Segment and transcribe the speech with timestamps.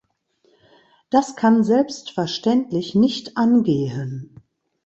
[1.11, 4.41] Das kann selbstverständlich nicht angehen.